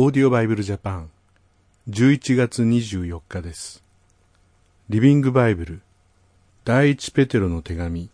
[0.00, 1.10] オーディオバイブルジャパン
[1.90, 3.82] 11月24日です。
[4.88, 5.80] リビングバイブル
[6.64, 8.08] 第一ペテロの手紙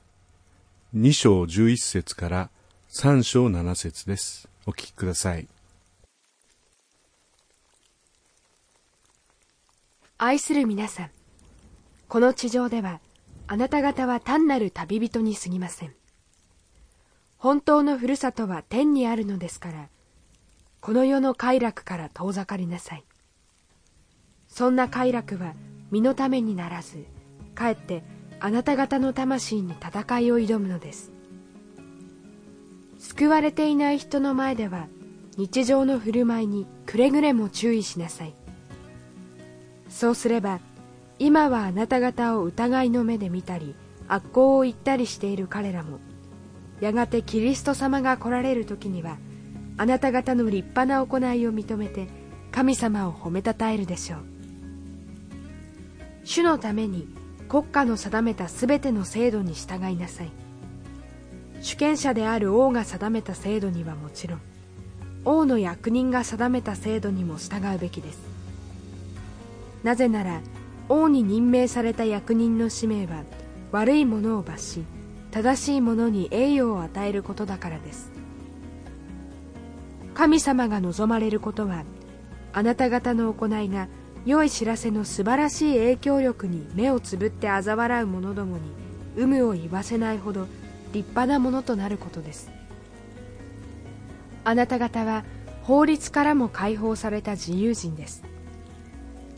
[0.97, 2.51] 2章11節から
[2.89, 4.49] 3章7節です。
[4.65, 5.47] お聞きください。
[10.17, 11.11] 愛する皆さん
[12.09, 13.01] この地上では
[13.47, 15.93] あなた方は単なる旅人に過ぎません
[17.37, 19.89] 本当のふるさとは天にあるのですから
[20.85, 23.05] この世の快楽から遠ざかりなさい。
[24.47, 25.55] そんな快楽は
[25.91, 27.07] 身のためにならず
[27.55, 28.05] かえって
[28.39, 31.11] あなた方の魂に戦いを挑むのです。
[32.99, 34.89] 救われていない人の前では
[35.39, 38.35] 日常の振る舞いにくれぐれも注意しなさい。
[39.89, 40.61] そうすれば
[41.19, 43.75] 今はあなた方を疑いの目で見たり
[44.07, 45.99] 悪行を言ったりしている彼らも
[46.83, 49.17] やがてキリスト様が来られる時には
[49.77, 52.09] あなた方の立派な行いを認めて
[52.53, 54.21] 神様を褒めたたえるでしょう。
[56.25, 57.09] 主のために
[57.49, 60.31] 国家の定めたすべての制度に従いなさい。
[61.61, 64.41] 主権者である王が定めた制度にはもちろん
[65.25, 68.19] 王の役人が定めた制度にも従うべきです。
[69.83, 70.41] なぜなら
[70.89, 73.23] 王に任命された役人の使命は
[73.73, 74.85] 悪いものを罰し
[75.31, 78.13] 正しいものに栄誉を与えることだからです。
[80.15, 81.85] 神様が望まれることは
[82.53, 83.89] あなた方の行いが
[84.25, 88.63] 良い知らせの素晴らしい影響力に目をつぶって嘲笑う者どもに
[89.17, 90.47] 有無を言わせないほど
[90.93, 92.51] 立派なものとなることです。
[94.45, 95.25] あなた方は
[95.63, 98.23] 法律からも解放された自由人です。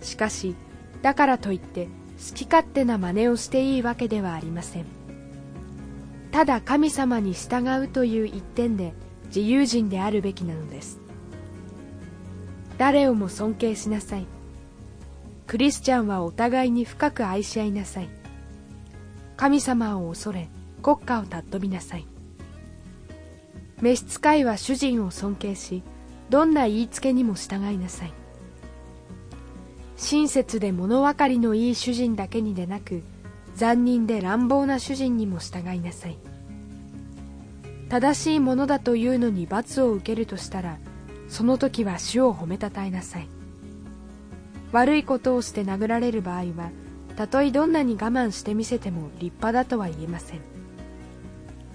[0.03, 0.55] しかし
[1.03, 4.85] だからといって好き勝手な真似をしていいわけではありません。
[6.33, 8.93] ただ神様に従うという一点で
[9.37, 10.99] 自由人であるべきなのです。
[12.79, 14.27] 誰をも尊敬しなさい。
[15.47, 18.09] クリスチャンはお互いに深く愛し合いなさい。
[19.37, 20.49] 神様を恐れ
[20.83, 22.07] 国家を尊びなさい。
[23.83, 25.83] 召使いは主人を尊敬し
[26.31, 28.15] どんな言いつけにも従いなさい。
[29.99, 33.03] 親切で物分かりのいい主人だけにでなく
[33.55, 36.17] 残忍で乱暴な主人にも従いなさい。
[37.89, 40.79] 正しいものだというのに罰を受けるとしたら
[41.29, 43.29] その時は主を褒めたたえなさい。
[44.73, 46.71] 悪いことをして殴られる場合は
[47.17, 50.41] たとえどんなに我慢してみせても立派だとは言えません。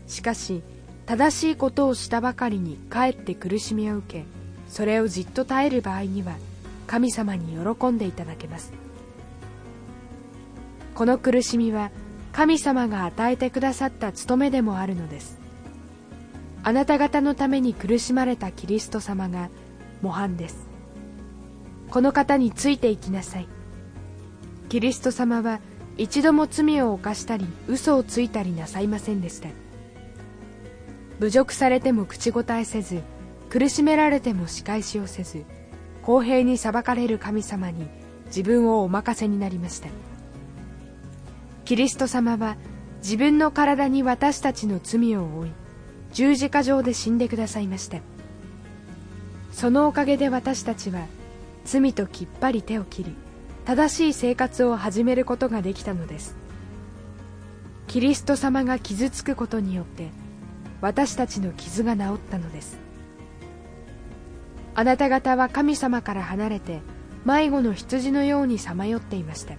[0.07, 0.61] しかし
[1.05, 4.25] 正しいことをしたばかりにかえって苦しみを受け
[4.67, 6.35] それをじっと耐える場合には
[6.87, 8.71] 神様に喜んでいただけます。
[10.93, 11.89] この苦しみは
[12.31, 15.40] 神様が与えてくださった務めでもあるのです。
[16.63, 19.49] あなた方のために苦しまれたキリスト様が
[20.01, 20.67] 模範です。
[21.89, 23.47] この方についていきなさい。
[24.69, 25.59] キリスト様は
[25.97, 29.49] 一度も罪を犯したり嘘をついたりなさいませんでした。
[31.19, 33.01] 侮辱されても口答えせず
[33.49, 35.43] 苦しめられても仕返しをせず
[36.03, 37.87] 公平に裁かれる神様に
[38.27, 39.89] 自分をお任せになりました。
[41.65, 42.55] キリスト様は
[43.01, 45.51] 自分の体に私たちの罪を負い
[46.11, 47.99] 十字架上で死んでくださいました
[49.51, 51.05] そのおかげで私たちは
[51.65, 53.15] 罪ときっぱり手を切り
[53.65, 56.35] 正しい生活を始めることができたのです。
[57.87, 60.09] キリスト様が傷つくことによって
[60.81, 62.79] 私たちの傷が治ったのです。
[64.73, 66.79] あなた方は神様から離れて
[67.25, 69.55] 迷子の羊のようにさまよっていました。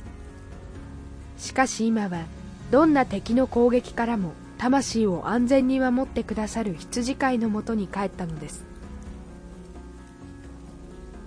[1.39, 2.25] しかし今は
[2.71, 8.65] どんな敵の攻撃からも魂を安全に守ってくださる羊飼いのもとに帰ったのです。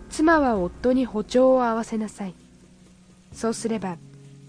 [0.10, 2.34] 妻は夫に歩調を合わせなさい。
[3.34, 3.98] そうすれば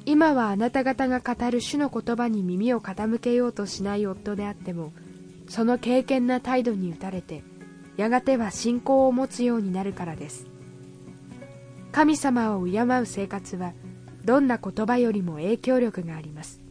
[0.05, 4.93] 今はあなた方が語る主の言葉に耳を傾けようとしない夫であっても
[5.49, 7.43] その敬虔な態度に打たれて
[7.97, 10.47] やがては信仰を持つようになるからです。
[11.91, 13.73] 神様を敬う生活は
[14.25, 16.66] どんな言葉よりも影響力があります。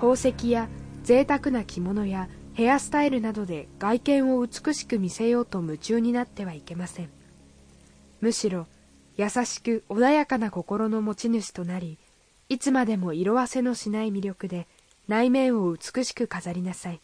[0.00, 0.68] 宝石や
[1.02, 7.10] 贅沢な着物やヘアスタイルなどで外見を美しく見せようと夢中になってはいけません。
[8.20, 8.66] むしろ
[9.16, 11.98] 優しく穏やかな心の持ち主となり
[12.48, 14.66] いつまでも色あせのしない魅力で
[15.08, 17.00] 内面を美しく飾りなさい。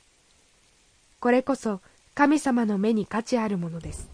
[1.20, 1.80] これこそ
[2.14, 4.08] 神様の目に価値あるものです。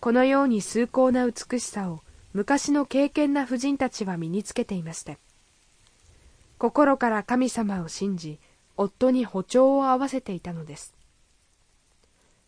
[0.00, 2.00] このように崇高な美しさを
[2.32, 5.16] 昔の敬虔な婦人たちは身につけていました。
[6.62, 8.38] 心から神様を信じ
[8.76, 10.94] 夫に歩調を合わせていたのです。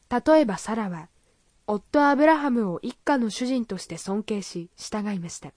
[0.08, 1.08] 例えばサラは
[1.66, 5.52] 夫アブラハムを一家の主人として尊敬し従いました。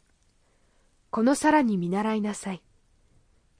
[1.12, 2.64] このサラに見習いなさい。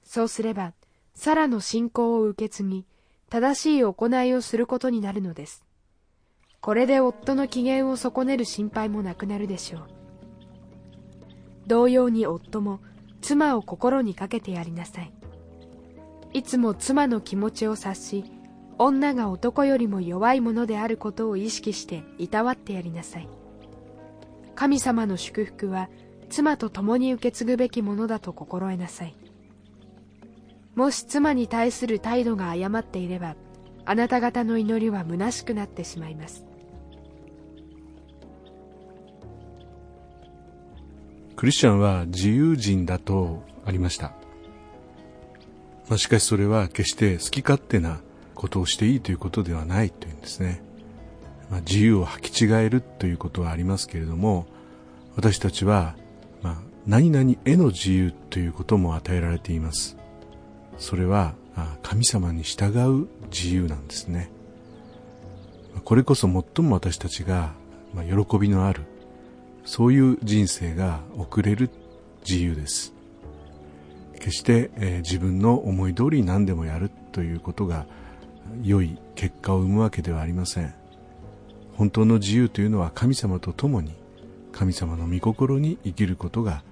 [0.02, 0.72] そうすれば
[1.14, 2.84] サラの信仰を受け継ぎ
[3.30, 5.62] 正しい行いをすることになるのです。
[6.60, 9.82] これで夫の機嫌を損ねる心配もなくなるでしょう。
[11.68, 12.80] 同様に夫も
[13.20, 15.12] 妻を心にかけてやりなさい。
[16.32, 18.24] いつも妻の気持ちを察し
[18.78, 23.28] 女が男よりも弱いものであることを意識していたわってやりなさい。
[24.54, 25.88] 神様の祝福は
[26.28, 29.14] 妻と共に受け継ぐべきものだと心得なさい。
[30.74, 33.34] もし妻に対する態度が誤っていれば
[33.84, 36.47] あなた方の祈りは虚しくなってしまいます。
[41.38, 44.12] クリスチャンは自由人だとありました。
[45.88, 48.00] まあ、しかしそれは決して好き勝手な
[48.34, 50.60] ことをしていいということではないというんですね。
[51.48, 54.46] まあ、自由を履き違えるということはありますけれども、
[55.14, 55.94] 私たちは、
[56.42, 56.56] まあ、
[56.88, 59.96] 何々への自由ということも与えられています。
[60.76, 61.36] それは
[61.84, 64.28] 神様に従う自由なんですね。
[65.84, 67.52] これこそ最も私たちが
[67.94, 68.82] 喜びのある
[69.68, 71.68] そういう人生が送れる
[72.26, 72.94] 自由です。
[74.14, 77.84] 決して、えー、自分の思い通り何でもやるということが
[78.62, 80.74] 良い結果を生むわけではありません。
[81.74, 83.94] 本当の自由というのは神様と共に
[84.52, 86.62] 神様の御心に生きることが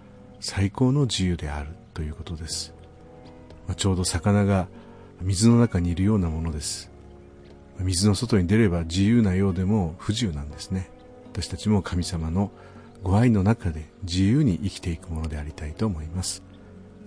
[0.40, 2.74] 最高の自由であるということです、
[3.68, 4.68] まあ、ちょうど魚が
[5.20, 6.90] 水の中にいるようなものです。
[7.78, 10.88] 水の外に出れば自由なようでも不自由なんですね。
[11.34, 12.50] 私たちも神様の
[13.02, 16.42] ご愛の中で自由に生きていくものでありたいと思います。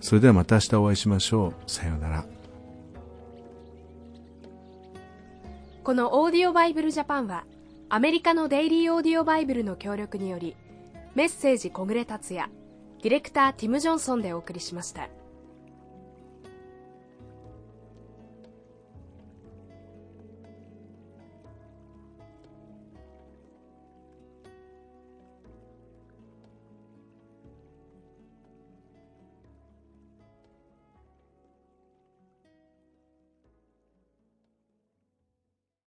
[0.00, 1.70] それではまた明日お会いしましょう。
[1.70, 2.24] さようなら。
[5.82, 7.44] このオーディオバイブルジャパンは
[7.88, 10.54] アメリカのデイリーオーディオバイブルの協力により
[11.14, 12.50] メッセージ小暮達也
[13.02, 15.08] ディレクターティム・ジョンソンでお送りしました。